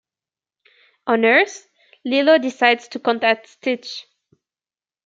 On 1.05 1.23
Earth, 1.23 1.67
Lilo 2.05 2.39
decides 2.39 2.87
to 2.87 2.99
contact 2.99 3.45
Stitch. 3.47 4.07